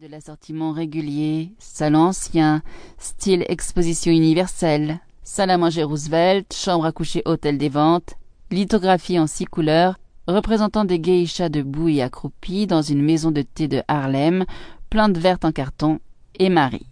de 0.00 0.06
l'assortiment 0.06 0.72
régulier, 0.72 1.52
salon 1.58 2.04
ancien, 2.04 2.62
style 2.96 3.44
exposition 3.48 4.10
universelle, 4.10 4.98
salle 5.22 5.50
à 5.50 5.58
manger 5.58 5.82
Roosevelt, 5.82 6.54
chambre 6.54 6.86
à 6.86 6.92
coucher 6.92 7.20
hôtel 7.26 7.58
des 7.58 7.68
ventes, 7.68 8.14
lithographie 8.50 9.18
en 9.18 9.26
six 9.26 9.44
couleurs, 9.44 9.98
représentant 10.26 10.86
des 10.86 10.98
geishas 11.00 11.50
debout 11.50 11.90
et 11.90 12.00
accroupis 12.00 12.66
dans 12.66 12.80
une 12.80 13.02
maison 13.02 13.30
de 13.30 13.42
thé 13.42 13.68
de 13.68 13.82
Harlem, 13.88 14.46
plantes 14.88 15.18
vertes 15.18 15.44
en 15.44 15.52
carton, 15.52 15.98
et 16.38 16.48
Marie. 16.48 16.86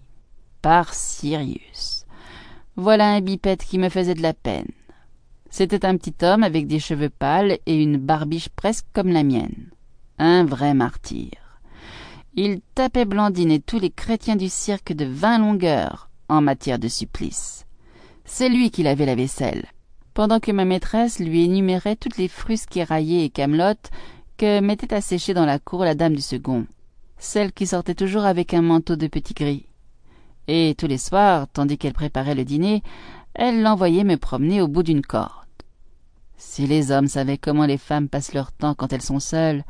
Par 0.61 0.93
Sirius. 0.93 2.05
Voilà 2.77 3.09
un 3.13 3.23
bipède 3.23 3.63
qui 3.63 3.79
me 3.79 3.89
faisait 3.89 4.17
de 4.17 4.23
la 4.23 4.35
peine. 4.35 4.69
C'était 5.49 5.87
un 5.87 5.97
petit 5.97 6.23
homme 6.23 6.43
avec 6.43 6.67
des 6.67 6.79
cheveux 6.79 7.09
pâles 7.09 7.57
et 7.65 7.75
une 7.75 7.97
barbiche 7.97 8.51
presque 8.51 8.85
comme 8.93 9.09
la 9.09 9.23
mienne. 9.23 9.71
Un 10.19 10.45
vrai 10.45 10.75
martyr. 10.75 11.48
Il 12.35 12.61
tapait 12.75 13.05
Blandine 13.05 13.51
et 13.51 13.61
tous 13.61 13.79
les 13.79 13.91
chrétiens 13.91 14.37
du 14.37 14.49
cirque 14.49 14.93
de 14.93 15.05
vingt 15.05 15.39
longueurs 15.39 16.09
en 16.29 16.41
matière 16.41 16.79
de 16.79 16.89
supplice. 16.89 17.66
C'est 18.25 18.48
lui 18.48 18.71
qui 18.71 18.83
lavait 18.83 19.07
la 19.07 19.15
vaisselle, 19.15 19.66
pendant 20.15 20.38
que 20.38 20.52
ma 20.52 20.65
maîtresse 20.65 21.19
lui 21.19 21.45
énumérait 21.45 21.97
toutes 21.97 22.19
les 22.19 22.29
frusques 22.29 22.77
éraillées 22.77 23.25
et 23.25 23.30
camelotes 23.30 23.91
que 24.37 24.61
mettait 24.61 24.95
à 24.95 25.01
sécher 25.01 25.35
dans 25.35 25.47
la 25.47 25.59
cour 25.59 25.85
la 25.85 25.95
dame 25.95 26.15
du 26.15 26.23
second, 26.23 26.66
celle 27.16 27.52
qui 27.52 27.66
sortait 27.66 27.95
toujours 27.95 28.25
avec 28.25 28.52
un 28.55 28.63
manteau 28.63 28.97
de 28.97 29.07
petit 29.07 29.35
gris. 29.35 29.66
Et 30.47 30.74
tous 30.79 30.87
les 30.87 30.99
soirs, 30.99 31.49
tandis 31.49 31.79
qu'elle 31.79 31.93
préparait 31.93 32.35
le 32.35 32.45
dîner, 32.45 32.83
elle 33.35 33.63
l'envoyait 33.63 34.05
me 34.05 34.16
promener 34.16 34.60
au 34.60 34.69
bout 34.69 34.83
d'une 34.83 35.02
corde. 35.02 35.33
Si 36.37 36.66
les 36.66 36.93
hommes 36.93 37.09
savaient 37.09 37.38
comment 37.38 37.66
les 37.66 37.79
femmes 37.79 38.09
passent 38.09 38.35
leur 38.35 38.52
temps 38.52 38.74
quand 38.74 38.93
elles 38.93 39.02
sont 39.02 39.21
seules, 39.21 39.65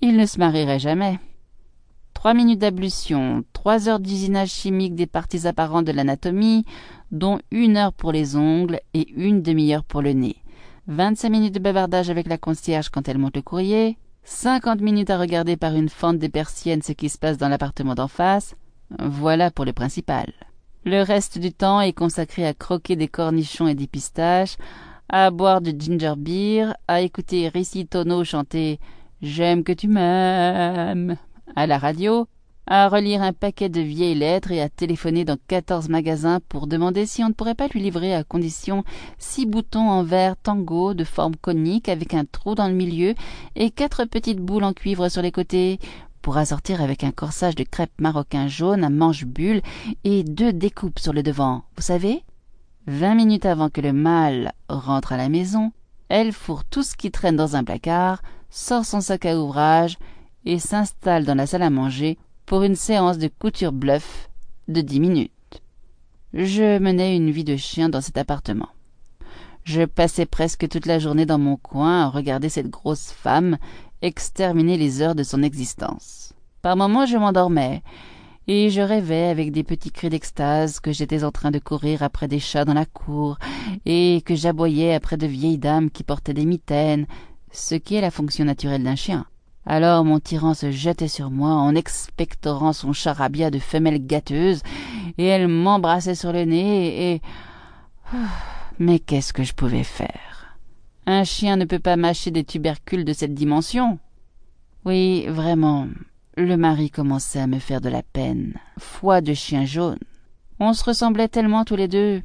ils 0.00 0.16
ne 0.16 0.26
se 0.26 0.38
marieraient 0.38 0.78
jamais. 0.78 1.18
Trois 2.22 2.34
minutes 2.34 2.60
d'ablution, 2.60 3.42
trois 3.52 3.88
heures 3.88 3.98
d'usinage 3.98 4.50
chimique 4.50 4.94
des 4.94 5.08
parties 5.08 5.48
apparentes 5.48 5.86
de 5.86 5.90
l'anatomie, 5.90 6.64
dont 7.10 7.40
une 7.50 7.76
heure 7.76 7.92
pour 7.92 8.12
les 8.12 8.36
ongles 8.36 8.78
et 8.94 9.10
une 9.16 9.42
demi-heure 9.42 9.82
pour 9.82 10.02
le 10.02 10.12
nez. 10.12 10.36
Vingt-cinq 10.86 11.30
minutes 11.30 11.54
de 11.54 11.58
bavardage 11.58 12.10
avec 12.10 12.28
la 12.28 12.38
concierge 12.38 12.90
quand 12.90 13.08
elle 13.08 13.18
monte 13.18 13.34
le 13.34 13.42
courrier. 13.42 13.98
Cinquante 14.22 14.80
minutes 14.80 15.10
à 15.10 15.18
regarder 15.18 15.56
par 15.56 15.74
une 15.74 15.88
fente 15.88 16.18
des 16.18 16.28
persiennes 16.28 16.82
ce 16.82 16.92
qui 16.92 17.08
se 17.08 17.18
passe 17.18 17.38
dans 17.38 17.48
l'appartement 17.48 17.96
d'en 17.96 18.06
face. 18.06 18.54
Voilà 19.00 19.50
pour 19.50 19.64
le 19.64 19.72
principal. 19.72 20.32
Le 20.84 21.02
reste 21.02 21.40
du 21.40 21.52
temps 21.52 21.80
est 21.80 21.92
consacré 21.92 22.46
à 22.46 22.54
croquer 22.54 22.94
des 22.94 23.08
cornichons 23.08 23.66
et 23.66 23.74
des 23.74 23.88
pistaches, 23.88 24.58
à 25.08 25.32
boire 25.32 25.60
du 25.60 25.72
ginger 25.76 26.14
beer, 26.16 26.72
à 26.86 27.00
écouter 27.00 27.48
Rissi 27.48 27.88
Tono 27.88 28.22
chanter 28.22 28.78
J'aime 29.22 29.64
que 29.64 29.72
tu 29.72 29.88
m'aimes 29.88 31.16
à 31.56 31.66
la 31.66 31.78
radio, 31.78 32.26
à 32.66 32.88
relire 32.88 33.22
un 33.22 33.32
paquet 33.32 33.68
de 33.68 33.80
vieilles 33.80 34.14
lettres 34.14 34.52
et 34.52 34.60
à 34.60 34.68
téléphoner 34.68 35.24
dans 35.24 35.36
quatorze 35.48 35.88
magasins 35.88 36.40
pour 36.48 36.66
demander 36.66 37.06
si 37.06 37.24
on 37.24 37.28
ne 37.28 37.34
pourrait 37.34 37.54
pas 37.54 37.68
lui 37.68 37.80
livrer 37.80 38.14
à 38.14 38.24
condition 38.24 38.84
six 39.18 39.46
boutons 39.46 39.90
en 39.90 40.04
verre 40.04 40.36
tango 40.36 40.94
de 40.94 41.04
forme 41.04 41.36
conique 41.36 41.88
avec 41.88 42.14
un 42.14 42.24
trou 42.24 42.54
dans 42.54 42.68
le 42.68 42.74
milieu 42.74 43.14
et 43.56 43.70
quatre 43.70 44.04
petites 44.04 44.40
boules 44.40 44.64
en 44.64 44.72
cuivre 44.72 45.08
sur 45.08 45.22
les 45.22 45.32
côtés 45.32 45.80
pour 46.22 46.36
assortir 46.36 46.80
avec 46.80 47.02
un 47.02 47.10
corsage 47.10 47.56
de 47.56 47.64
crêpe 47.64 48.00
marocain 48.00 48.46
jaune 48.46 48.84
à 48.84 48.90
manches 48.90 49.24
bulles 49.24 49.62
et 50.04 50.22
deux 50.22 50.52
découpes 50.52 51.00
sur 51.00 51.12
le 51.12 51.24
devant, 51.24 51.64
vous 51.76 51.82
savez 51.82 52.22
Vingt 52.86 53.14
minutes 53.14 53.46
avant 53.46 53.68
que 53.68 53.80
le 53.80 53.92
mâle 53.92 54.52
rentre 54.68 55.12
à 55.12 55.16
la 55.16 55.28
maison, 55.28 55.72
elle 56.08 56.32
fourre 56.32 56.64
tout 56.64 56.82
ce 56.82 56.96
qui 56.96 57.10
traîne 57.10 57.36
dans 57.36 57.54
un 57.54 57.64
placard, 57.64 58.22
sort 58.50 58.84
son 58.84 59.00
sac 59.00 59.24
à 59.24 59.36
ouvrage 59.36 59.98
et 60.44 60.58
s'installe 60.58 61.24
dans 61.24 61.34
la 61.34 61.46
salle 61.46 61.62
à 61.62 61.70
manger 61.70 62.18
pour 62.46 62.62
une 62.62 62.76
séance 62.76 63.18
de 63.18 63.28
couture 63.28 63.72
bluff 63.72 64.28
de 64.68 64.80
dix 64.80 65.00
minutes. 65.00 65.30
Je 66.34 66.78
menais 66.78 67.16
une 67.16 67.30
vie 67.30 67.44
de 67.44 67.56
chien 67.56 67.88
dans 67.88 68.00
cet 68.00 68.16
appartement. 68.16 68.68
Je 69.64 69.84
passais 69.84 70.26
presque 70.26 70.68
toute 70.68 70.86
la 70.86 70.98
journée 70.98 71.26
dans 71.26 71.38
mon 71.38 71.56
coin 71.56 72.02
à 72.02 72.08
regarder 72.08 72.48
cette 72.48 72.70
grosse 72.70 73.12
femme 73.12 73.58
exterminer 74.00 74.76
les 74.76 75.00
heures 75.00 75.14
de 75.14 75.22
son 75.22 75.42
existence. 75.42 76.32
Par 76.62 76.76
moments 76.76 77.06
je 77.06 77.16
m'endormais, 77.16 77.82
et 78.48 78.70
je 78.70 78.80
rêvais 78.80 79.28
avec 79.28 79.52
des 79.52 79.62
petits 79.62 79.92
cris 79.92 80.08
d'extase 80.08 80.80
que 80.80 80.92
j'étais 80.92 81.22
en 81.22 81.30
train 81.30 81.52
de 81.52 81.60
courir 81.60 82.02
après 82.02 82.26
des 82.26 82.40
chats 82.40 82.64
dans 82.64 82.74
la 82.74 82.86
cour, 82.86 83.38
et 83.86 84.22
que 84.26 84.34
j'aboyais 84.34 84.94
après 84.94 85.16
de 85.16 85.26
vieilles 85.26 85.58
dames 85.58 85.90
qui 85.90 86.02
portaient 86.02 86.34
des 86.34 86.44
mitaines, 86.44 87.06
ce 87.52 87.76
qui 87.76 87.94
est 87.94 88.00
la 88.00 88.10
fonction 88.10 88.44
naturelle 88.44 88.82
d'un 88.82 88.96
chien. 88.96 89.26
Alors 89.64 90.04
mon 90.04 90.18
tyran 90.18 90.54
se 90.54 90.70
jetait 90.70 91.08
sur 91.08 91.30
moi 91.30 91.50
en 91.50 91.74
expectorant 91.74 92.72
son 92.72 92.92
charabia 92.92 93.50
de 93.50 93.58
femelle 93.58 94.04
gâteuse, 94.04 94.62
et 95.18 95.26
elle 95.26 95.48
m'embrassait 95.48 96.14
sur 96.14 96.32
le 96.32 96.44
nez, 96.44 97.12
et... 97.14 97.22
Mais 98.78 98.98
qu'est-ce 98.98 99.32
que 99.32 99.44
je 99.44 99.52
pouvais 99.52 99.84
faire? 99.84 100.56
Un 101.06 101.24
chien 101.24 101.56
ne 101.56 101.64
peut 101.64 101.78
pas 101.78 101.96
mâcher 101.96 102.30
des 102.30 102.44
tubercules 102.44 103.04
de 103.04 103.12
cette 103.12 103.34
dimension. 103.34 103.98
Oui, 104.84 105.26
vraiment, 105.28 105.86
le 106.36 106.56
mari 106.56 106.90
commençait 106.90 107.40
à 107.40 107.46
me 107.46 107.58
faire 107.58 107.80
de 107.80 107.88
la 107.88 108.02
peine. 108.02 108.54
Foi 108.78 109.20
de 109.20 109.34
chien 109.34 109.64
jaune. 109.64 109.98
On 110.58 110.72
se 110.72 110.84
ressemblait 110.84 111.28
tellement 111.28 111.64
tous 111.64 111.76
les 111.76 111.88
deux 111.88 112.22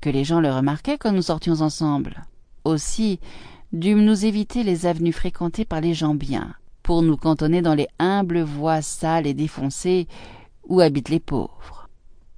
que 0.00 0.10
les 0.10 0.24
gens 0.24 0.40
le 0.40 0.50
remarquaient 0.50 0.98
quand 0.98 1.12
nous 1.12 1.22
sortions 1.22 1.60
ensemble. 1.60 2.24
Aussi, 2.64 3.20
dûmes 3.72 4.04
nous 4.04 4.24
éviter 4.24 4.62
les 4.62 4.86
avenues 4.86 5.12
fréquentées 5.12 5.64
par 5.64 5.80
les 5.80 5.94
gens 5.94 6.14
bien, 6.14 6.54
pour 6.82 7.02
nous 7.02 7.16
cantonner 7.16 7.62
dans 7.62 7.74
les 7.74 7.88
humbles 7.98 8.42
voies 8.42 8.82
sales 8.82 9.26
et 9.26 9.34
défoncées 9.34 10.08
où 10.68 10.80
habitent 10.80 11.08
les 11.08 11.20
pauvres. 11.20 11.88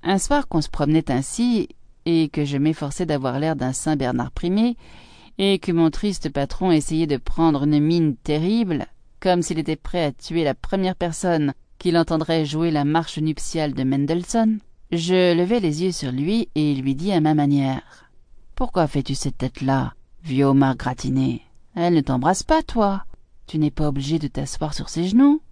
Un 0.03 0.19
soir 0.19 0.49
qu'on 0.49 0.61
se 0.61 0.69
promenait 0.69 1.11
ainsi, 1.11 1.69
et 2.05 2.29
que 2.29 2.45
je 2.45 2.57
m'efforçais 2.57 3.07
d'avoir 3.07 3.39
l'air 3.39 3.57
d'un 3.57 3.73
saint 3.73 3.97
Bernard 3.97 4.33
primé, 4.33 4.77
et 5.39 5.59
que 5.59 5.73
mon 5.73 5.91
triste 5.91 6.31
patron 6.31 6.73
essayait 6.73 7.07
de 7.07 7.17
prendre 7.17 7.65
une 7.65 7.81
mine 7.81 8.17
terrible, 8.17 8.87
comme 9.21 9.43
s'il 9.43 9.59
était 9.59 9.77
prêt 9.77 10.05
à 10.05 10.13
tuer 10.13 10.45
la 10.45 10.55
première 10.55 10.97
personne 10.97 11.55
qu'il 11.79 11.97
entendrait 11.97 12.45
jouer 12.45 12.71
la 12.71 12.85
marche 12.85 13.19
nuptiale 13.19 13.73
de 13.73 13.85
Mendelssohn, 13.85 14.59
je 14.91 15.35
levai 15.35 15.61
les 15.61 15.83
yeux 15.83 15.93
sur 15.93 16.13
lui 16.13 16.49
et 16.55 16.75
lui 16.75 16.95
dis 16.95 17.13
à 17.13 17.21
ma 17.21 17.35
manière 17.35 18.11
Pourquoi 18.55 18.87
fais-tu 18.87 19.15
cette 19.15 19.39
tête-là, 19.39 19.95
vieux 20.23 20.45
homard 20.45 20.77
Elle 21.75 21.95
ne 21.95 22.01
t'embrasse 22.01 22.43
pas, 22.43 22.63
toi. 22.63 23.05
Tu 23.47 23.59
n'es 23.59 23.71
pas 23.71 23.89
obligé 23.89 24.19
de 24.19 24.29
t'asseoir 24.29 24.75
sur 24.75 24.89
ses 24.89 25.09
genoux 25.09 25.43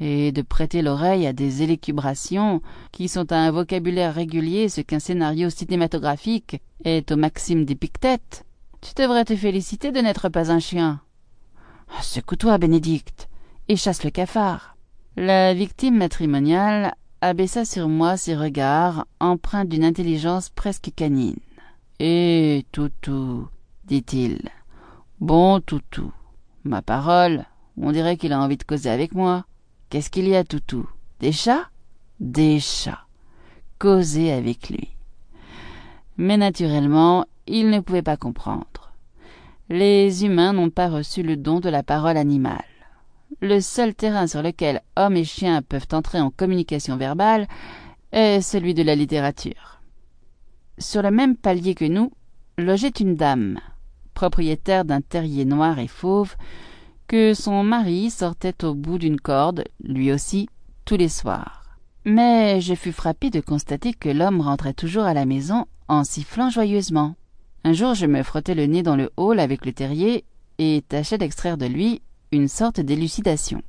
et 0.00 0.32
de 0.32 0.42
prêter 0.42 0.82
l'oreille 0.82 1.26
à 1.26 1.32
des 1.32 1.62
élucubrations 1.62 2.60
qui 2.92 3.08
sont 3.08 3.30
à 3.32 3.36
un 3.36 3.50
vocabulaire 3.50 4.14
régulier 4.14 4.68
ce 4.68 4.80
qu'un 4.80 4.98
scénario 4.98 5.50
cinématographique 5.50 6.60
est 6.84 7.10
aux 7.12 7.16
maximes 7.16 7.64
d'Épictète. 7.64 8.44
Tu 8.80 8.92
devrais 8.96 9.24
te 9.24 9.36
féliciter 9.36 9.92
de 9.92 10.00
n'être 10.00 10.28
pas 10.28 10.50
un 10.50 10.58
chien. 10.58 11.00
Secoue-toi, 12.02 12.58
Bénédicte, 12.58 13.28
et 13.68 13.76
chasse 13.76 14.04
le 14.04 14.10
cafard. 14.10 14.76
La 15.16 15.54
victime 15.54 15.96
matrimoniale 15.96 16.94
abaissa 17.20 17.64
sur 17.64 17.88
moi 17.88 18.16
ses 18.16 18.34
regards 18.34 19.06
empreints 19.20 19.64
d'une 19.64 19.84
intelligence 19.84 20.50
presque 20.50 20.90
canine. 20.94 21.38
Eh, 22.00 22.64
toutou, 22.72 23.46
dit-il. 23.86 24.50
Bon, 25.20 25.60
toutou. 25.60 26.12
Ma 26.64 26.82
parole, 26.82 27.44
on 27.76 27.92
dirait 27.92 28.16
qu'il 28.16 28.32
a 28.32 28.40
envie 28.40 28.56
de 28.56 28.64
causer 28.64 28.90
avec 28.90 29.14
moi. 29.14 29.44
Qu'est-ce 29.90 30.10
qu'il 30.10 30.28
y 30.28 30.36
a, 30.36 30.44
toutou? 30.44 30.88
Des 31.20 31.32
chats? 31.32 31.68
Des 32.20 32.60
chats. 32.60 33.06
Causer 33.78 34.32
avec 34.32 34.70
lui. 34.70 34.90
Mais 36.16 36.36
naturellement, 36.36 37.26
il 37.46 37.70
ne 37.70 37.80
pouvait 37.80 38.02
pas 38.02 38.16
comprendre. 38.16 38.92
Les 39.68 40.24
humains 40.24 40.52
n'ont 40.52 40.70
pas 40.70 40.88
reçu 40.88 41.22
le 41.22 41.36
don 41.36 41.60
de 41.60 41.68
la 41.68 41.82
parole 41.82 42.16
animale. 42.16 42.64
Le 43.40 43.60
seul 43.60 43.94
terrain 43.94 44.26
sur 44.26 44.42
lequel 44.42 44.82
hommes 44.96 45.16
et 45.16 45.24
chiens 45.24 45.62
peuvent 45.62 45.88
entrer 45.92 46.20
en 46.20 46.30
communication 46.30 46.96
verbale 46.96 47.46
est 48.12 48.40
celui 48.40 48.74
de 48.74 48.82
la 48.82 48.94
littérature. 48.94 49.80
Sur 50.78 51.02
le 51.02 51.10
même 51.10 51.36
palier 51.36 51.74
que 51.74 51.84
nous 51.84 52.12
logeait 52.58 52.88
une 52.88 53.16
dame, 53.16 53.58
propriétaire 54.14 54.84
d'un 54.84 55.00
terrier 55.00 55.44
noir 55.44 55.78
et 55.78 55.88
fauve, 55.88 56.36
que 57.06 57.34
son 57.34 57.62
mari 57.62 58.10
sortait 58.10 58.64
au 58.64 58.74
bout 58.74 58.98
d'une 58.98 59.20
corde, 59.20 59.64
lui 59.82 60.12
aussi, 60.12 60.48
tous 60.84 60.96
les 60.96 61.08
soirs. 61.08 61.64
Mais 62.04 62.60
je 62.60 62.74
fus 62.74 62.92
frappé 62.92 63.30
de 63.30 63.40
constater 63.40 63.92
que 63.92 64.08
l'homme 64.08 64.40
rentrait 64.40 64.74
toujours 64.74 65.04
à 65.04 65.14
la 65.14 65.26
maison 65.26 65.66
en 65.88 66.04
sifflant 66.04 66.50
joyeusement. 66.50 67.14
Un 67.64 67.72
jour 67.72 67.94
je 67.94 68.06
me 68.06 68.22
frottais 68.22 68.54
le 68.54 68.66
nez 68.66 68.82
dans 68.82 68.96
le 68.96 69.10
hall 69.16 69.40
avec 69.40 69.64
le 69.64 69.72
terrier 69.72 70.24
et 70.58 70.82
tâchais 70.86 71.18
d'extraire 71.18 71.56
de 71.56 71.66
lui 71.66 72.02
une 72.30 72.48
sorte 72.48 72.80
d'élucidation. 72.80 73.62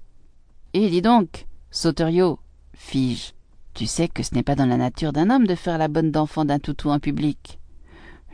Et 0.73 0.89
dis 0.89 1.01
donc, 1.01 1.45
Sauterio, 1.71 2.39
fis-je, 2.73 3.31
tu 3.73 3.85
sais 3.85 4.07
que 4.07 4.23
ce 4.23 4.35
n'est 4.35 4.43
pas 4.43 4.55
dans 4.55 4.65
la 4.65 4.77
nature 4.77 5.13
d'un 5.13 5.29
homme 5.29 5.47
de 5.47 5.55
faire 5.55 5.77
la 5.77 5.87
bonne 5.87 6.11
d'enfant 6.11 6.45
d'un 6.45 6.59
toutou 6.59 6.89
en 6.89 6.99
public. 6.99 7.59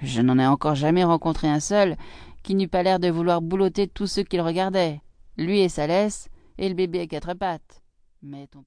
Je 0.01 0.21
n'en 0.21 0.39
ai 0.39 0.47
encore 0.47 0.75
jamais 0.75 1.03
rencontré 1.03 1.47
un 1.47 1.59
seul 1.59 1.95
qui 2.43 2.55
n'eût 2.55 2.67
pas 2.67 2.83
l'air 2.83 2.99
de 2.99 3.09
vouloir 3.09 3.41
boulotter 3.41 3.87
tous 3.87 4.07
ceux 4.07 4.23
qu'il 4.23 4.41
regardait, 4.41 5.01
lui 5.37 5.59
et 5.59 5.69
sa 5.69 5.85
laisse, 5.85 6.27
et 6.57 6.67
le 6.69 6.75
bébé 6.75 7.01
à 7.01 7.07
quatre 7.07 7.33
pattes. 7.33 7.81
Mais 8.23 8.47
ton 8.47 8.63